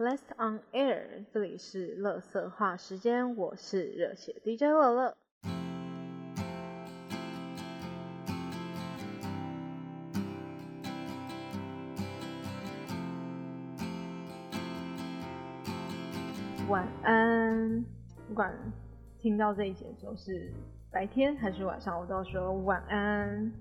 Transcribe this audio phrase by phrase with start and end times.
[0.00, 5.14] Last on air，这里是乐色话时间，我是热血 DJ 乐乐。
[16.70, 17.84] 晚安，
[18.26, 18.54] 不管
[19.18, 20.50] 听到这一节的时候是
[20.90, 23.52] 白天还是晚上，我都要说晚安。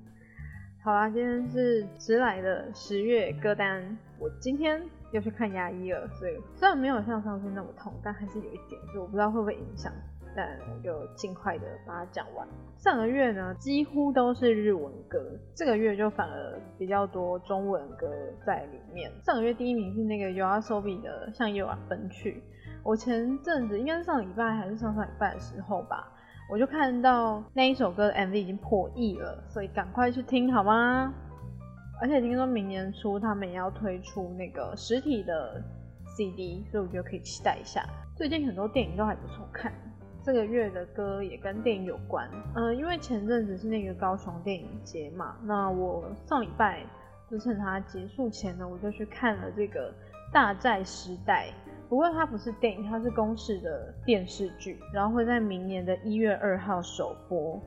[0.82, 4.82] 好啦，今天是迟来的十月歌单，我今天
[5.12, 9.92] 又去看牙医了，所以虽然没有像上次那么痛，但还是有一点，就我不知道会不会影响，
[10.36, 12.48] 但我就尽快的把它讲完。
[12.78, 15.20] 上个月呢，几乎都是日文歌，
[15.56, 18.08] 这个月就反而比较多中文歌
[18.46, 19.12] 在里面。
[19.24, 22.32] 上个月第一名是那个 YOASOBI 的《向夜晚奔去》，
[22.84, 26.08] 我前阵子应该是上礼拜还是上上礼拜的时候吧。
[26.52, 31.14] 我就看到那一首歌的 MV 已经破亿了，所以赶快去听好吗？
[32.02, 35.62] 而且听说明年初他们也要推出那个实体的
[36.16, 37.86] CD，所以我觉得可以期待一下。
[38.16, 39.72] 最近很多电影都还不错看，
[40.24, 42.30] 这个月的歌也跟电影有关。
[42.56, 46.86] 嗯，因为前阵子是那个高雄电影节嘛，那我上礼拜
[47.30, 49.92] 就趁它结束前呢，我就去看了这个
[50.34, 51.48] 《大债时代》。
[51.90, 57.60] 不过它不是电影，它是公式的电视剧，然后会在明年的一月二号首播。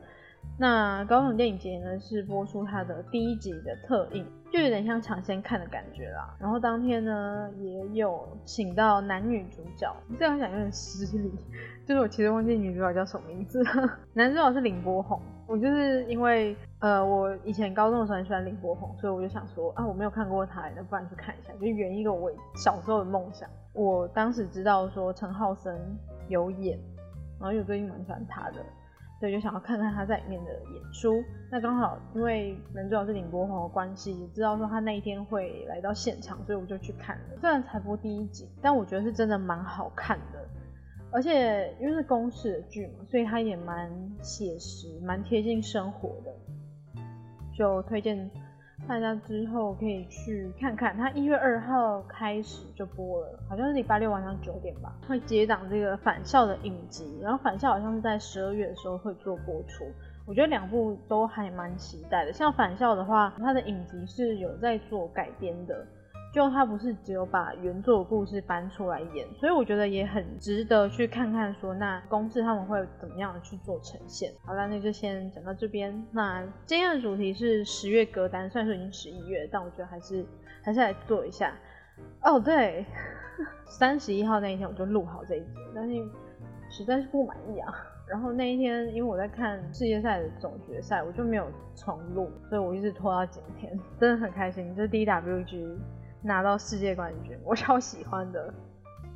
[0.59, 6.37] 那高雄电影节呢是播出它的第一集的特映，就有点像抢先看的感觉啦。
[6.39, 11.33] 然后当天呢也有请到男女主角，这样讲有点失礼，
[11.85, 13.63] 就是我其实忘记女主角叫什么名字，
[14.13, 15.21] 男主角是林柏宏。
[15.49, 23.49] 我就是因为呃我以前高中的时候很喜欢林柏宏，所以我就想说啊我没有看过他，那不然去看一下，就圆一个我小时候的梦想。
[23.73, 25.75] 我当时知道说陈浩森
[26.29, 26.79] 有演，
[27.41, 28.65] 然后又最近蛮喜欢他的，
[29.23, 31.23] 所以就想要看看他在里面的演出。
[31.49, 37.39] 那刚好因为男主角是林柏宏的关系，也知道说他那一天会来到现场，所以我就去看了。
[37.41, 40.45] 虽然才播第一集，但我觉得是真的蛮好看的。
[41.13, 43.89] 而且因为是公式的剧嘛，所以它也蛮
[44.21, 47.03] 写实、蛮贴近生活的，
[47.57, 48.29] 就推荐。
[48.89, 59.87] 大家之后可以去看看，它一月二号开始就播了，好像是礼拜六晚上九点吧，会接档这个返校的影集，然后返校好像是在十二月的时候会做播出，
[60.27, 62.33] 我觉得两部都还蛮期待的。
[62.33, 65.87] 像返校的话，它的影集是有在做改编的。
[66.33, 71.53] 就他不是只有把原作故事搬出来演，所以我觉得也很值得去看看。
[71.61, 74.33] 说那公司他们会怎么样去做呈现？
[74.47, 75.95] 好了，那就先讲到这边。
[76.11, 80.25] 那今天的主题是十月歌单，虽然说已经十一月，但我觉得还是
[80.63, 81.53] 还是来做一下。
[82.23, 82.87] 哦，对，
[83.67, 85.95] 三十一号那一天我就录好这一集，但是
[86.71, 87.75] 实在是不满意啊。
[88.09, 95.77] 然后那一天因为我在看世界赛的总决赛，我就没有重录，所以我一直拖到今天，真的很开心，这是 DWG。
[96.23, 98.53] 拿到世界冠军，我超喜欢的，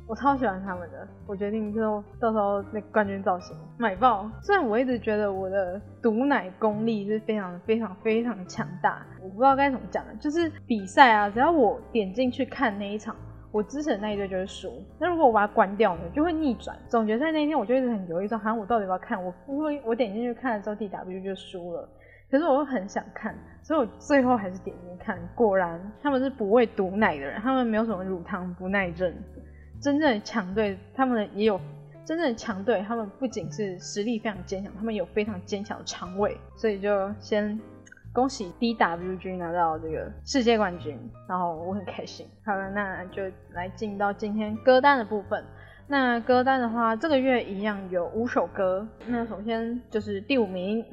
[0.07, 1.07] 我超喜欢他们的。
[1.25, 4.29] 我决定之后到时候那冠军造型买爆。
[4.41, 13.15] 虽然我一直觉得我的毒奶功力是非常非常非常强大，我不知道该怎么讲，就是比赛啊，只要我点进去看那一场，
[13.51, 14.83] 我支持的那一队就是输。
[14.99, 16.77] 那如果我把它关掉呢，就会逆转。
[16.87, 19.23] 总决赛那一天，我就一直很犹豫，说好像我到底要不要看？
[19.23, 21.87] 我因为我点进去看了之后，DW 就输了。
[22.29, 23.33] 可是我又很想看，
[23.63, 25.17] 所以我最后还是点进去看。
[25.33, 29.13] 果然他们是不喂毒奶的人，他们没有什么乳糖不耐症。
[29.81, 31.57] 真正的强队，他们也有
[32.03, 36.37] 真正的强队，他们不仅是实力非常坚强，他们有非常坚强的肠胃。
[36.57, 37.57] 所以就先
[38.11, 40.99] 恭喜 DWG 拿到这个世界冠军，
[41.29, 42.27] 然后我很开心。
[42.43, 43.23] 好了，那就
[43.53, 45.41] 来进到今天歌单的部分。
[45.89, 48.85] 那歌单的话，这个月一样有五首歌。
[49.05, 50.83] 那首先就是第五名。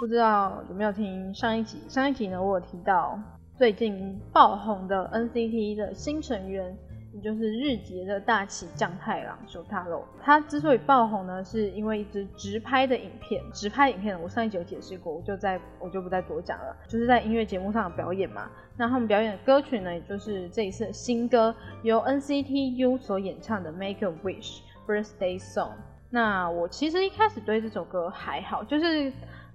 [0.00, 1.78] 不知道有没有听上一集？
[1.88, 3.18] 上一集呢，我有提到
[3.56, 6.76] 最近爆红的 NCT 的新成员。
[7.24, 13.42] 就是日结的大崎将太郎手塔露，他之所以爆红呢，是因为一支直拍的影片。
[13.50, 16.76] 直拍影片我上一集有解释过，我就在我就不再多讲了。
[16.86, 18.50] 就是在音乐节目上的表演嘛。
[18.76, 25.68] 那他们表演的歌曲呢，也就是这一次新歌由 NCT U 所演唱的《Make a Wish Birthday Song》。
[26.10, 29.10] 那我其实一开始对这首歌还好，就是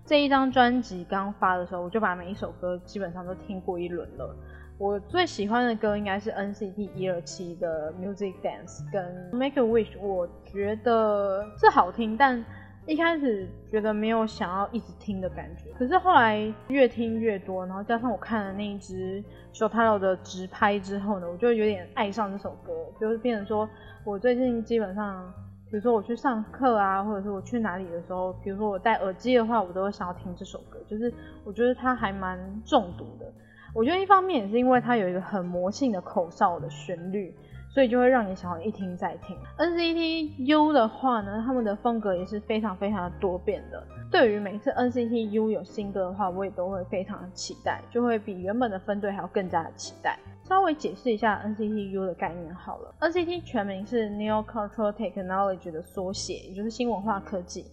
[0.05, 4.35] 这一张专辑刚发的时候，我就把每一首歌基本上都听过一轮了。
[4.79, 9.03] 我最喜欢的歌应该是 NCT 一二七的 Music Dance 跟
[9.33, 12.41] Make a Wish，我觉得是好听，但
[12.85, 15.65] 一开始觉得没有想要一直听的感觉。
[15.77, 19.21] 可是后来越听越多，然后加上我看了那一支
[19.53, 22.71] Shotaro 的直拍之后呢，我就有点爱上这首歌，
[23.01, 23.69] 就是变成说
[24.05, 25.29] 我最近基本上
[25.69, 30.79] 比如说我去上课啊，或者是我去哪里的时候，比如说我戴耳机的话，我都会想要听这首歌。
[30.87, 33.29] 就是我觉得它还蛮中毒的。
[33.73, 37.33] 我觉得一方面也是因为它有一个很魔性的口哨的旋律，
[37.69, 39.37] 所以就会让你想要一听再听。
[39.57, 43.83] NCT U 的话呢，他们的风格也是非常非常的多变的。
[44.11, 50.17] 对于每次 NCT U 有新歌的话，我也都会非常的期待，就会比原本的分队还要更加的期待。
[50.43, 57.65] 稍微解释一下 NCT U 的概念好了，NCT 全名是 Neo Cultural Technology 的缩写，也就是新文化科技。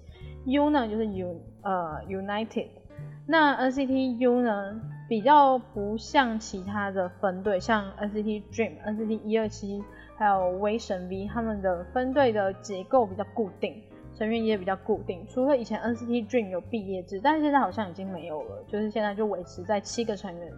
[0.44, 2.68] U 呢就是 U 呃 United。
[3.26, 4.78] 那 NCT U 呢
[5.08, 9.82] 比较不像其他的分队，像 NCT Dream、NCT 一二七
[10.16, 13.82] 还有威神 V 他们的分队的结构比较固定，
[14.16, 15.24] 成员也比较固定。
[15.28, 20.52] 除了以前 NCT Dream 有毕业制，但是现在好像已经没有了，就是现在就维持在七个成员。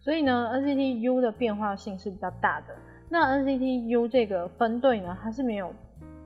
[0.00, 2.74] 所以呢，NCT U 的变化性是比较大的。
[3.08, 5.72] 那 NCT U 这个分队呢，它是没有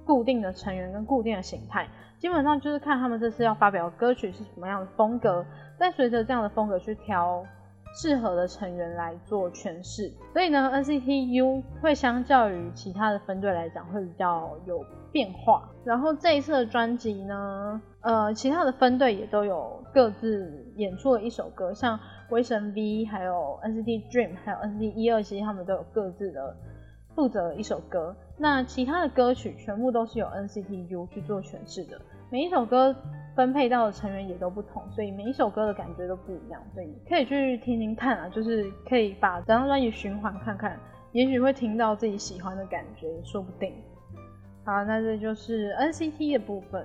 [0.04, 1.88] 固定的成员跟固定的形态，
[2.18, 5.44] 基本上就是看他们这次要发表的歌曲是什么样的风格，
[5.78, 7.44] 再随着这样的风格去挑
[7.96, 10.12] 适合的成员来做诠释。
[10.32, 15.68] 所以呢，NCT U 会相较于其他的分队来讲，会比较有变化。
[15.84, 21.98] 然后这一次的专辑呢，呃，其他的分队也都有各自演出了一首歌，像。
[22.30, 26.56] 威神 V 还有 NCT Dream 还有 NCT 一二七，他们都有各自的
[27.14, 28.16] 负责一首歌。
[28.36, 32.00] 那其他的歌曲全部都是由 NCT U 去做诠释的。
[32.28, 32.92] 每一首歌
[33.36, 36.60] 分配到的成员也都不同，所以每一首歌的感觉都不一样。
[36.74, 40.76] 所以你可以去听听看啊，就是可以把整张专辑循环看看，
[41.12, 43.72] 也许会听到自己喜欢的感觉，说不定。
[44.64, 46.84] 好，那这就是 NCT 的部分。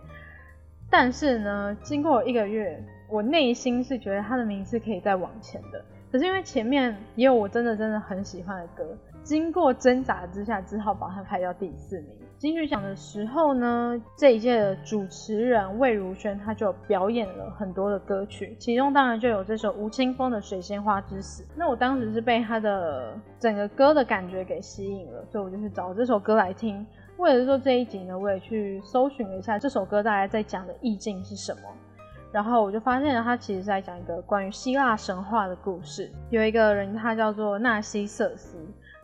[0.91, 2.77] 但是呢，经过一个月，
[3.09, 5.83] 我内心是觉得他的名次可以再往前的。
[6.11, 8.85] 可是因为前面也有我真的真的很喜欢的歌，
[9.23, 12.09] 经过挣扎之下，只好把它排到第四名。
[12.37, 21.43] 金曲奖的时候呢，这一届的主持人魏如萱，她就表演了很多的歌曲，其中当然就有这首吴青峰的《水仙花之死》。
[21.55, 26.85] 那我当时是被他的整个歌的感觉给吸引了，所以我就去找这首歌来听。
[27.21, 31.61] 为了做这一集呢，我也去搜寻了一下这首歌大概在讲的意境是什么，
[32.31, 36.11] 然后我就发现了，它其实在讲一个关于希腊神话的故事。
[36.31, 38.57] 有一个人，他叫做纳西瑟斯。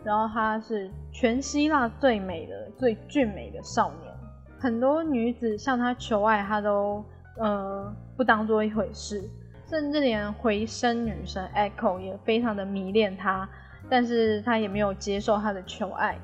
[0.04, 4.14] 然后他是全希腊最美的、最俊美的少年，
[4.58, 7.04] 很多女子向他求爱，他都
[7.38, 9.30] 呃不当做一回事，
[9.68, 13.48] 甚至连回声女神 Echo 也非常的迷恋他，
[13.90, 16.18] 但是他也没有接受他的求爱。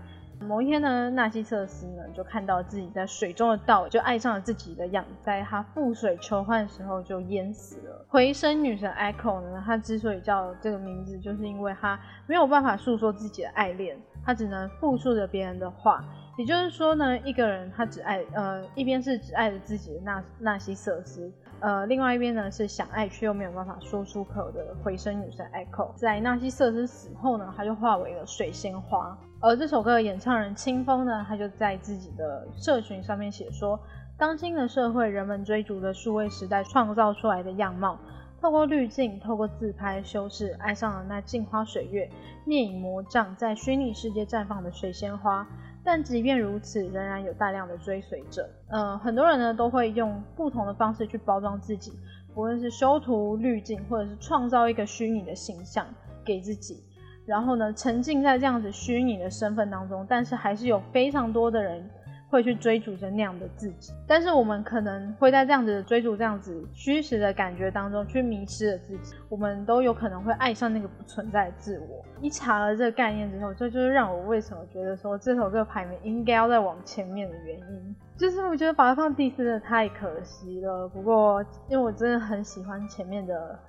[0.44, 8.06] 某一天呢，纳西瑟斯呢就看到自己在水中的倒，就爱上了自己的样子，在他覆水求欢的时候就淹死了。
[8.10, 16.04] 回声女神 Echo 呢，她之所以叫这个名字，就是因为她没有办法诉说自己的爱恋，她只能复述着别人的话。
[16.36, 21.32] 也就是说呢，一个人他只爱呃，一边是只爱着自己的纳纳西瑟斯。
[21.60, 29.16] 呃，另外一边呢是想爱却又没有办法说出口的回声女神 Echo，在纳西瑟斯死后呢，她就化为了水仙花。
[29.44, 33.78] 而这首歌的演唱人清风呢，他就在自己的社群上面写说，
[34.18, 38.00] 当今的社会，人们追逐的数位时代创造出来的样貌，
[38.40, 42.10] 透过滤镜，透过自拍修饰，爱上了那镜花水月、
[42.46, 45.46] 聂影魔障，在虚拟世界绽放的水仙花。
[45.84, 48.50] 但即便如此，仍然有大量的追随者。
[48.70, 51.92] 嗯，很多人呢都会用不同的方式去包装自己，
[52.34, 55.86] 不论是修图、滤镜，或者是创造一个虚拟的形象
[56.24, 56.82] 给自己，
[57.26, 60.06] 然后呢沉浸在这样子虚拟的身份当中。
[60.10, 61.84] 但是还是有非常多的人。
[62.30, 72.04] 会去追逐着那样的自己，但是我们可能会在这样子追逐这样子虚实的感觉当中去迷失了自己，我们都有可能会爱上那个不存在的自我。
[72.22, 77.96] 一查了这个概念之后，这就是让我为什么觉得说这首歌排名应该要再往前面的原因。
[78.18, 80.88] 就是我觉得把它放第四的太可惜了。
[80.88, 81.40] 不过
[81.70, 83.60] 因为我真的很喜欢前面的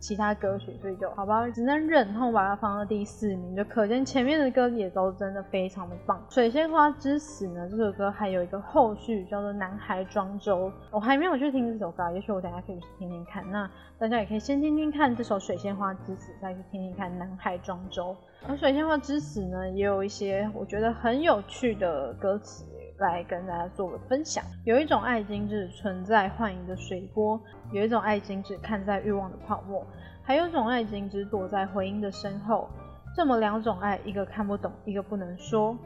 [0.00, 6.20] 其他歌曲，所以就好吧，只能忍痛把它放到第四名，就可见前面的歌也都真的非常的棒。
[6.30, 13.48] 水仙花之死呢，这首歌还有一个后续叫做南海庄周，我还没有去听这首歌，也许我等下可以去听听看。
[13.50, 18.16] 那大家也可以先听听看这首水仙花之死，再去听听看南海庄周。
[18.48, 22.64] 而水仙花之死呢，也有一些我觉得很有趣的歌词。
[23.06, 24.44] 来跟大家做个分享。
[24.64, 27.40] 有一种爱情，只存在幻影的水波，
[27.72, 29.86] 有一种爱情，只看在欲望的泡沫，
[30.22, 32.68] 还有一种爱情，只躲在回音的身后。
[33.16, 35.76] 这么两种爱，一个看不懂，一个不能说。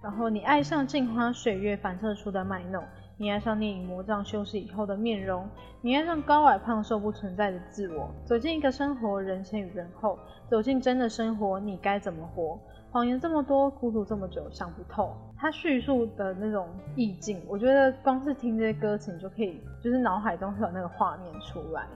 [0.00, 2.84] 然后你爱上镜花水月反射出的卖弄，
[3.16, 5.48] 你爱上电影魔杖修饰以后的面容，
[5.80, 8.08] 你爱上高矮胖瘦不存在的自我。
[8.24, 10.16] 走进一个生活，人前与人后，
[10.46, 12.56] 走进真的生活，你该怎么活？
[12.90, 15.14] 谎言这么多，孤独这么久，想不透。
[15.36, 21.86] 他叙述的那种意境，我觉得光是听这些歌词，你就可以就是脑海中会有那个画面出来。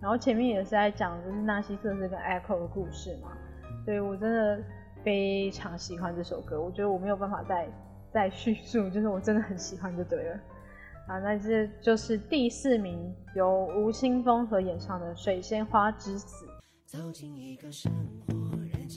[0.00, 3.32] 然后前面也是在讲就是纳西瑟斯跟 Echo 的故事嘛，
[3.84, 4.62] 所以我真的
[5.04, 6.60] 非常喜欢这首歌。
[6.60, 7.68] 我觉得我没有办法再
[8.12, 10.40] 再叙述，就是我真的很喜欢就对了。
[11.06, 16.46] 啊，那这就是第四名由吴青峰所演唱的《水仙花之死》。
[16.86, 17.92] 走进一个生
[18.26, 18.88] 活，人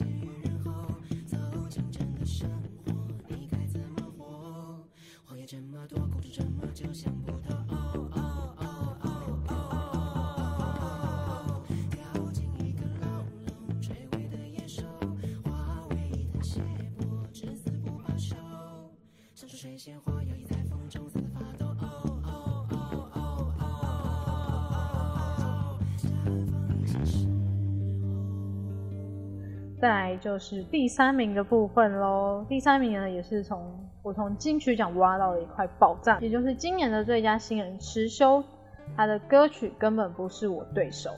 [1.74, 2.48] 真正，的生
[2.86, 2.92] 活，
[3.26, 4.78] 你该怎么活？
[5.24, 7.52] 谎言这么多，故事这么久，想不透。
[7.68, 8.62] 哦哦哦
[9.00, 9.08] 哦哦
[9.48, 10.86] 哦哦哦
[11.48, 11.66] 哦！
[11.90, 14.84] 掉进一个牢笼，垂危的野兽，
[15.42, 16.62] 化为一滩血
[16.96, 18.36] 泊，至死不罢休。
[19.34, 20.22] 想说水仙花，
[29.84, 32.42] 再来就是第三名的部分喽。
[32.48, 38.42] 第三名呢，也是从我从金曲奖挖到的一块宝藏，也就是今年的最佳新人池修，
[38.96, 41.10] 他的歌曲根本不是我对手。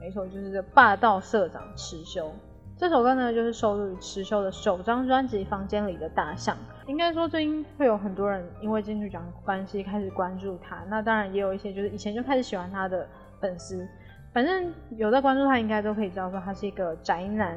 [0.00, 2.32] 没错，就是这霸道社长池修。
[2.76, 6.56] 这首歌呢，就是收录于池修的首张专辑《房间里的大象》。
[6.88, 10.82] 应该说，最近会有很多人因为金曲奖关系开始关注他。
[10.88, 13.06] 那当然也有一些就是以前就开始喜欢他的
[13.40, 13.86] 粉丝，
[14.34, 17.56] 反正有在关注他，应该都可以知道说他是一个宅男。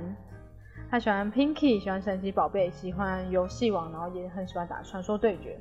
[0.94, 5.58] 他喜欢 Pinky，喜欢神奇宝贝，喜欢游戏王，然后也很喜欢打传说对决，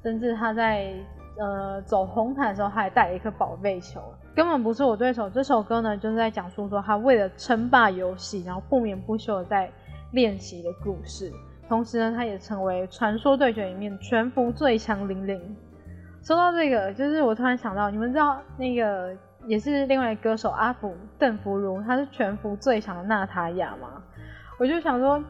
[0.00, 0.94] 甚至他在
[1.36, 4.00] 呃走红毯的时候，他还带了一颗宝贝球，
[4.32, 5.28] 根本不是我对手。
[5.28, 9.68] 这首歌呢，就是在讲述说他为了称霸游戏，然后不眠不休的在
[10.12, 11.32] 练习的故事。
[11.68, 15.56] 同时呢，他也成为传说对决里面全服最强零零。
[16.22, 19.12] 说到这个，就是我突然想到，你们知道那个
[19.48, 24.00] 也是另外歌手阿福邓福如，他是全服最强的娜塔雅吗？
[24.58, 25.22] 我就想说，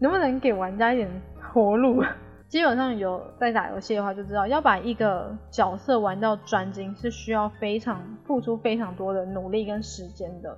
[0.00, 1.08] 能不能给玩家一点
[1.40, 2.02] 活路？
[2.48, 10.56] 基本上有在打游戏的话，就知道要把一个角色玩到专精，是需要非常付出非常多的努力跟时间的。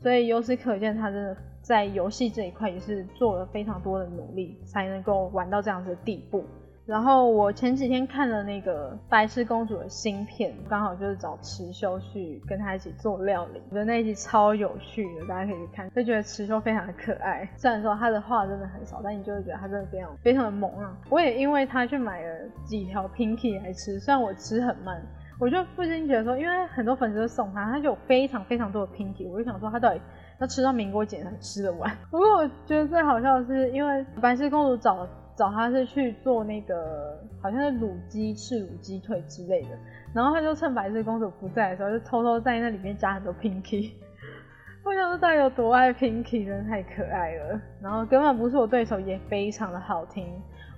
[0.00, 6.44] 所以由此可见，他真的在游戏这一块也是做了非常多的努力，才能够玩到这样子的地步。
[6.92, 17.48] 然后我前几天看了那个白痴公主的新片，刚好就是找池修去跟他一起做料理，我觉得那一集超有趣的，大家可以去看，就觉得池修非常的可爱。
[17.56, 20.94] 虽然说他的话真的很少，但你就会觉得他真的非常非常的萌啊！
[21.08, 25.00] 我也因为他去买了几条 Pinky 来吃，虽然我吃很慢，
[25.40, 30.00] 我就不禁觉得说，因为很多粉丝都送他，他就有非常非常多的 Pinky，我就想说他到底
[30.40, 31.90] 要吃到民国几年才吃得完？
[32.10, 35.08] 不过我觉得最好笑的是，因为白痴公主找了。
[35.36, 39.68] 找他是去做那个好像是卤鸡翅、卤鸡腿之类的，
[40.14, 43.92] 然后他就趁白雪公主不在的时候，就偷偷在那里面加很多 Pinky。
[44.84, 47.60] 我想说他有多爱 Pinky，真的太可爱了。
[47.80, 50.26] 然后根本不是我对手，也非常的好听。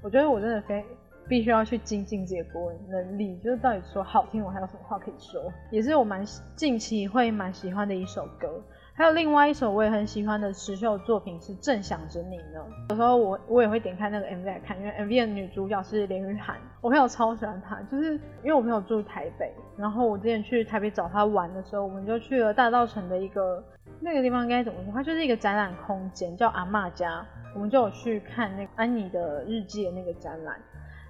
[0.03, 0.85] 我觉得我真的非
[1.27, 5.51] 必须要去精进这个国文能力，就是到底说好听，我还有什么话可以说？
[5.71, 6.23] 也是我蛮
[6.55, 8.63] 近期会蛮喜欢的一首歌。
[8.97, 12.65] 还有另外一首我也很喜欢的持秀作品是《正想着你》呢。
[12.91, 17.75] 有时候我我也会点开那个 MV 来看，因为 MV 的女主角是连雨涵，我朋友超喜欢她。
[17.91, 23.61] 就是因为我朋友住台北，然后我之前去台北找她玩的时候，我们就去了大道城的一个
[23.99, 24.93] 那个地方，该怎么说？
[24.93, 27.27] 它就是一个展览空间，叫阿嬷家。
[27.53, 30.57] 我们就有去看那安妮的日记的那个展览。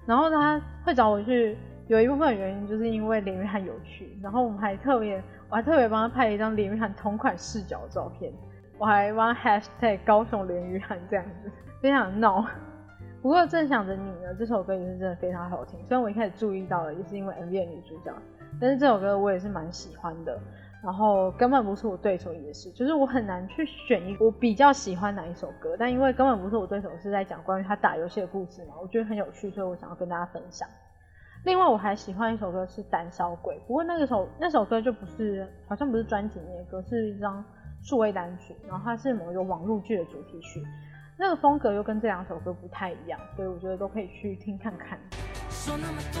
[0.07, 1.55] 然后他会找我去，
[1.87, 5.23] 有一部分原因就是因为连雨涵有趣，然后我们还特别。
[5.47, 8.33] 我还特别帮他拍了一张连雨涵同款视角的照片，
[8.79, 12.43] 我还帮他 hashtag 高雄连雨涵这样子，非常闹。
[13.21, 15.79] 不过正想着你呢，这首歌也是真的非常好听。
[15.85, 18.11] 虽然我一开始注意到了，也是因为 MV 的女主角，
[18.59, 20.37] 但是这首歌我也是蛮喜欢的。
[20.83, 25.75] 然后根本不是我对手，也是，就是我很难去选一我比较喜欢哪一首歌。
[25.77, 30.67] 但因为根本不是我对手，是在讲关于他打游戏的故事嘛，我觉得很有趣，所以我想要跟大家分享。
[31.45, 37.45] 另外我还喜欢一首歌是《胆小鬼》，不过那个首那首歌就不是，好像不是专辑那歌，是一张
[37.83, 40.65] 数位单曲，然后它是某一个网络剧的主题曲，
[41.19, 44.99] 那个风格又跟这两首歌不太一样，所以我觉得都可以去听看看。
[45.51, 46.19] 说那么多，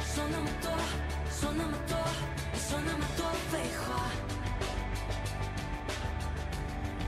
[0.00, 0.70] 说那么多，
[1.28, 1.98] 说那么多，
[2.54, 4.08] 说那么多废话，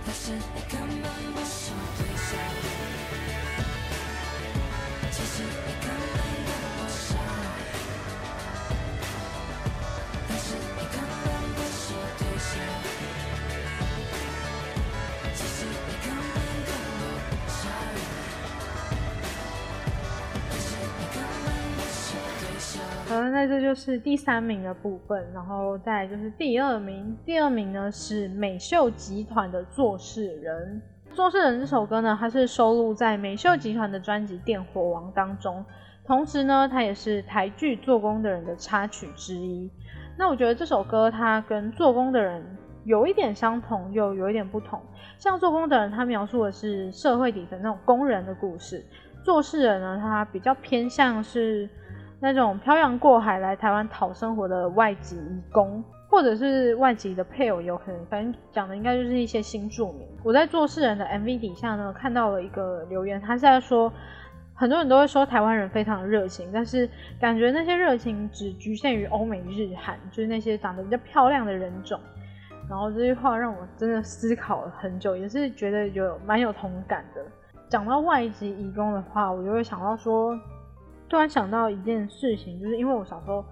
[0.04, 2.38] 但是你根本不是对象，
[5.10, 5.42] 其实
[23.08, 27.16] 好，那这就是第三名的部分，然后再来就是第二名。
[27.24, 30.82] 第二名呢是美秀集团的《做事人》。
[31.14, 35.64] 《做事人》这首歌呢，它是收录在美秀集团的专辑《电火王》当中，
[36.04, 39.70] 同时呢，它也是台剧《做工的人》的插曲之一。
[40.18, 42.42] 那我觉得这首歌它跟《做工的人》
[42.84, 44.82] 有一点相同，又有一点不同。
[45.16, 48.78] 像《做工的人》，他描述的是社会底层那种工人的故事；
[49.24, 51.70] 《做事人》呢，他比较偏向是。
[52.18, 60.08] 那种漂洋过海来台湾讨生活的外籍移工，或者是外籍的配偶，有可能，反正讲的应该就是一些新住民。
[60.24, 63.92] 我在做事人的 MV 底下呢，看到了一个留言，他是在说，
[64.54, 66.88] 很多人都会说台湾人非常热情，但是
[67.20, 72.00] 感觉那些热情只局限于欧美日韩，就是那些长得比较漂亮的人种。
[72.68, 77.20] 然后这句话让我真的思考了很久，也是觉得有蛮有同感的。
[77.68, 80.34] 讲到外籍移工的话，我就会想到说。
[81.08, 83.44] 突然想到一件事情，就是因为我小时候，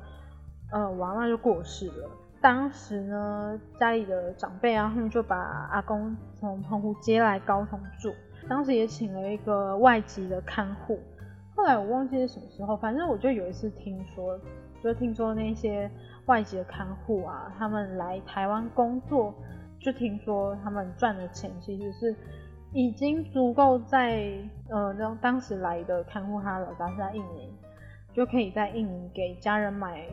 [0.72, 2.10] 呃，我阿妈就过世了。
[2.40, 5.36] 当时呢，家里的长辈啊，他们就把
[5.70, 8.12] 阿公从澎湖接来高雄住。
[8.48, 10.98] 当时也请了一个外籍的看护。
[11.54, 14.38] 后来我忘记是什么时候，反正我就有一次听说，
[14.82, 15.90] 就听说那些
[16.26, 19.32] 外籍的看护啊，他们来台湾工作，
[19.80, 22.14] 就听说他们赚的钱其实是。
[22.74, 24.32] 已经足够在
[24.68, 27.48] 呃，当当时来的看护他老家是在印尼，
[28.12, 30.04] 就可以在印尼给家人买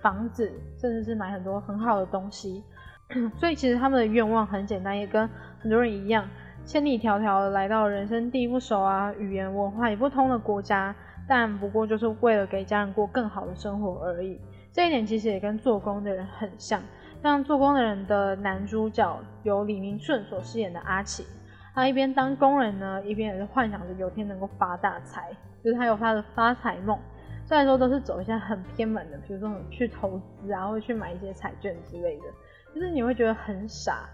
[0.00, 2.64] 房子，甚至是买很多很好的东西。
[3.36, 6.26] 所以其实他们的愿望很简单，也跟很多人一样，
[6.64, 10.96] 千里迢迢来到人生地不熟啊，语言文化也不通的国家，
[11.28, 14.40] 但不过就是为了给家人过更好的生活而已。
[14.72, 16.82] 这一点其实也跟做工的人很像，
[17.22, 21.26] 像做工的人的男主角由李明顺所饰演的阿奇。
[21.74, 26.96] 他一边当工人呢，一边也是幻想着有天能够发大财，就是他有他的发财梦。
[27.44, 32.24] 虽然说都是走一些很偏门的，比如说去投资啊，或者去买一些彩券之类的，
[32.72, 34.08] 就是你会觉得很傻。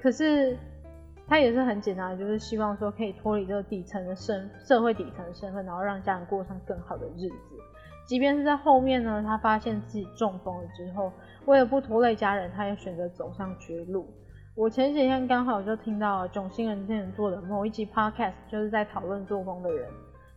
[0.00, 0.56] 可是
[1.28, 7.56] 他也是很简单的，就是希望说可以脱离这个底层的身社会底层的身份，然后让家人过上更好的日子。
[8.06, 11.12] 即便是在后面呢，他发现自己中风了之后，
[11.44, 14.08] 为了不拖累家人，他也选择走上绝路。
[14.54, 19.88] 我前几天刚好就听到囧星人之前做的某一集 podcast，就是在讨论作风的人，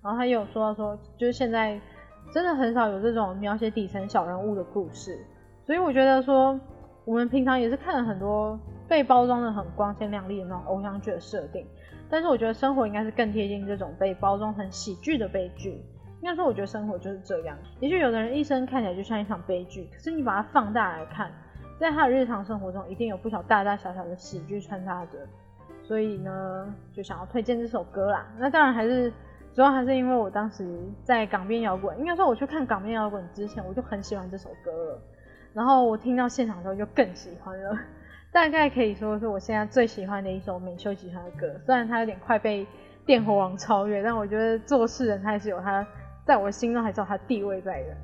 [0.01, 1.77] 然后他有说到说，就是现在
[2.31, 5.19] 真的很少有这种描写底层小人物的故事，
[5.65, 6.57] 所以我觉得说，
[7.03, 11.67] 我们平常也是看了很多被包装的很光鲜亮丽的那种偶像剧的设定，
[12.09, 15.71] 但是我觉得生活应该是更贴近这种被包装成喜剧的悲剧。
[16.21, 21.29] 应该说，我觉得生活就是这样，也许有的人一生看起来就像一场悲剧，可是你把它放大来看。
[21.79, 25.17] 在他的日常生活中，一定有不少大大小小的喜剧穿插着，
[25.83, 28.25] 所以呢，就想要推荐这首歌啦。
[28.37, 29.11] 那当然还是
[29.53, 30.65] 主要还是因为我当时
[31.03, 35.01] 在港边摇滚，应该说我去看港边摇滚之前，我就很喜欢这首歌了。
[35.53, 37.77] 然后我听到现场之后就更喜欢了，
[38.31, 41.59] 大概可以说是我现在最喜欢的一首美秀集团的歌。
[41.65, 42.67] 虽然它有点快被
[43.05, 45.85] 电火王超越，但我觉得做事人他还是有他
[46.25, 47.95] 在我心中还是有他地位在的。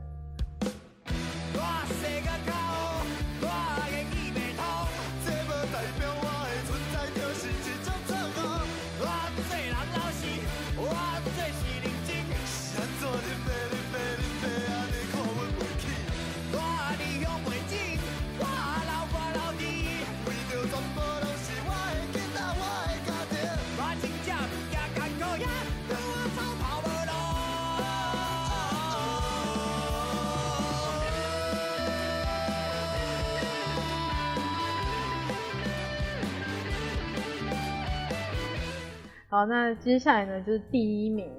[39.32, 41.32] 好，那接下来呢就是第一名。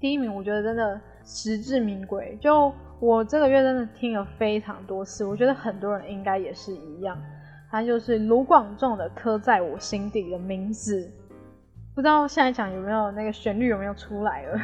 [0.00, 2.34] 第一名，我觉得真的实至名归。
[2.40, 7.14] 就我这个月真的听了非常多次，我觉得很多人应该也是一样。
[7.70, 11.02] 它就是卢广仲的《刻在我心底的名字》。
[11.94, 14.58] 不知道现在讲有没有那个旋律有没有出来了？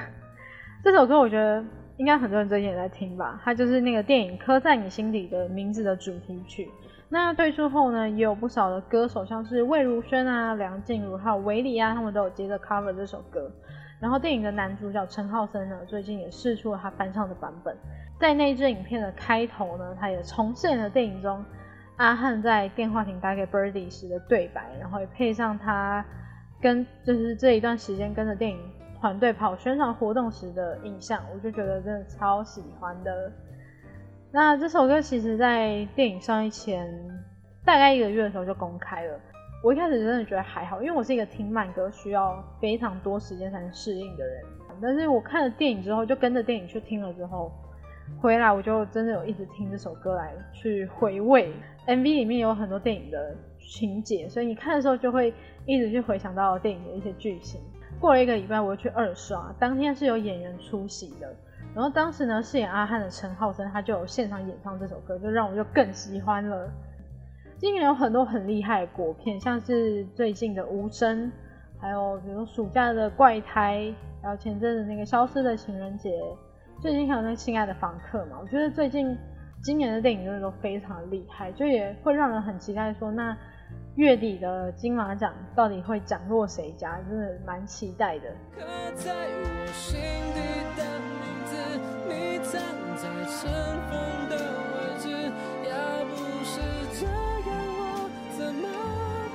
[0.82, 1.62] 这首歌我觉得
[1.98, 3.38] 应该很多人最近也在听吧。
[3.44, 6.70] 它就是那个电影《刻在你心底的名字》的主题曲。
[7.12, 13.52] 那推出后呢，也有不少的歌手，像是魏如萱啊、梁静茹还有维礼啊，他们都有接着 cover 这首歌。
[14.00, 17.76] 然后电影的男主角陈浩森呢，最近也试出了他翻唱的版本。
[18.18, 21.44] 在那支影片的开头呢，他也重现了电影中
[21.98, 26.02] 阿汉在电话亭打给 Birdy 时的对白，然后也配上他
[26.62, 28.58] 跟就是这一段时间跟着电影
[28.98, 33.30] 团队跑宣传活动时的影像，我就觉得真的超喜欢的。
[34.34, 36.90] 那这首歌其实，在电影上映前
[37.66, 39.20] 大概一个月的时候就公开了。
[39.62, 44.42] 我一开始真的觉得还好，因为我是一个听慢歌需要非常多时间才能适应的人。
[44.80, 47.52] 但是我看了电影之后，就跟着电影去听了之后，
[48.22, 51.52] 回来我就真的有一直听这首歌来去回味。
[51.86, 55.34] MV 里面有很多电影的情节，所以你看的时候就会
[55.66, 57.60] 一直去回想到电影的一些剧情。
[58.00, 61.36] 过了一个礼拜，我又去二刷，当天是有演员出席的，
[61.74, 66.70] 然后当时呢饰演阿汉的陈浩森他就有现场演唱这首歌，就让我就更喜欢了。
[67.58, 71.26] 今年有很多很厉害的国片，像是最近的《无声》，
[71.80, 73.78] 还有比如暑假的《怪胎》，
[74.20, 76.10] 还有前阵子那个《消失的情人节》，
[76.82, 78.38] 最近还有那个《亲爱的房客》嘛。
[78.42, 79.16] 我觉得最近
[79.62, 83.36] 今年的电影真的都非常厉害，就也会让人很期待说，那
[83.94, 86.98] 月底的金马奖到底会奖落谁家？
[87.08, 88.24] 真的蛮期待的。
[92.08, 92.60] 你藏
[92.96, 93.40] 在尘
[93.88, 93.92] 封
[94.28, 94.34] 的
[94.72, 95.04] 位置
[95.68, 95.72] 要
[96.06, 96.12] 不
[96.44, 96.54] 是
[96.98, 97.80] 这样我
[98.36, 98.64] 怎么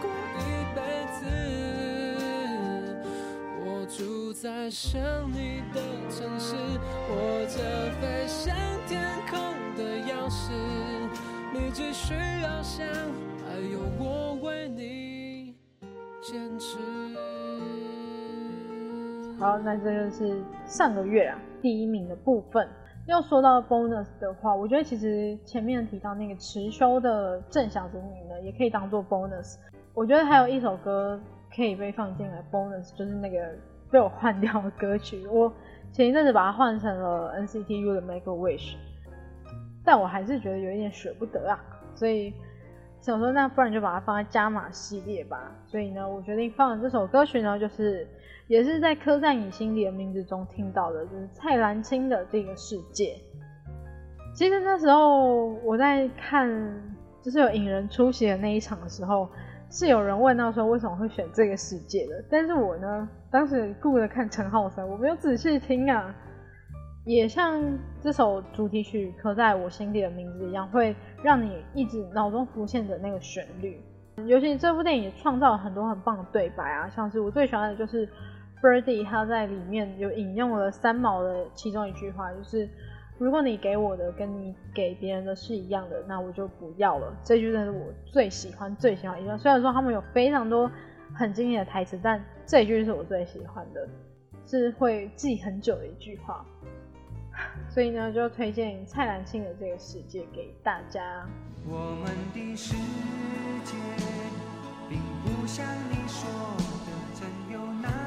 [0.01, 0.05] 过
[0.39, 0.43] 一
[0.75, 0.77] 辈
[1.19, 1.19] 子？
[3.65, 5.01] 我住在想
[5.31, 5.75] 你的
[6.09, 6.55] 城市
[7.09, 7.15] 握
[7.47, 7.55] 着
[7.99, 8.55] 飞向
[8.87, 8.93] 天
[9.29, 9.37] 空
[9.75, 9.79] 的
[10.11, 10.51] 钥匙。
[11.53, 12.85] 你只需要想
[13.45, 14.26] 还有我
[19.57, 22.67] 那这就是上个月啊第一名的部分。
[23.05, 29.55] 要说到 bonus 的话，我觉得其实前面提到那个持修的郑小子女呢，也可以当做 bonus。
[29.93, 31.19] 我觉得还有一首歌
[31.55, 33.37] 可以被放进来 bonus，就是那个。
[33.89, 35.49] 被我换掉的歌曲，我
[35.93, 38.75] 前一阵子把它换成了 NCT U 的 Make a Wish，
[39.85, 41.57] 但我还是觉得有一点舍不得啊，
[41.95, 42.33] 所以
[42.99, 45.55] 想说那不然就把它放在加码系列吧。
[45.65, 48.05] 所以呢，我决定放的这首歌曲呢，就是
[48.47, 53.15] 也是在刻在你心里的名字中听到的，就是蔡澜清的这个世界。
[54.33, 56.49] 其实那时候我在看
[57.21, 59.29] 就是有引人出席的那一场的时候。
[59.69, 66.15] 是有人问到说为什么会选这个世界的，但是我呢，当时顾着看陈浩森，我没有仔细听啊，
[67.03, 67.61] 也像
[67.99, 73.77] 这首主题曲刻在我心底的名字一样，会让你一直脑中浮现的那个旋律。
[74.25, 78.07] 尤其这部电影创造了很多很棒的对白啊，像是我最喜欢的就是
[78.61, 82.69] Birdy 他在里面有引用了三毛的其中一句话，就是。
[83.19, 87.11] 如果你给我的跟你给别人的是一样的，那我就不要了。
[87.23, 89.35] 这句真是我最喜欢、最喜欢一段。
[89.39, 90.69] 虽然说他们有非常多
[91.15, 93.89] 很经典的台词，但这句是我最喜欢的，
[94.45, 96.45] 是会记很久的一句话。
[97.67, 101.27] 所以呢，就推荐蔡澜庆的这个世界给大家。
[101.67, 102.75] 我们的世
[103.63, 103.73] 界
[104.87, 106.29] 并不像你说
[106.85, 108.06] 的真有难。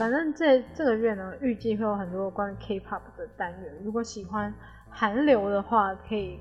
[0.00, 3.74] 反正这这个月呢，预计会有很多关于 K-pop 的单元。
[3.84, 4.54] 如果喜欢
[4.88, 6.38] 韩流的话，可以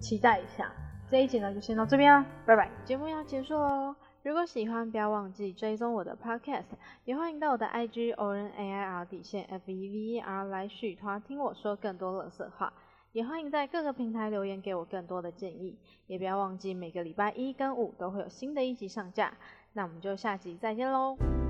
[0.00, 0.72] 期待一下。
[1.06, 2.70] 这一集呢，就先到这边啦，拜拜。
[2.86, 6.64] 节目要结束喽，如果喜欢，不要忘记追踪我的 Podcast，
[7.04, 12.72] 也欢迎到我的 IG o r n a i r 底线 F E V E R 来续团听我说更多乐色话。
[13.12, 19.34] 也欢迎在各个平台留言给我更多的建议，也不要忘记每个礼拜一跟五都会有新的一集上架。
[19.74, 21.47] 那我们就下集再见喽。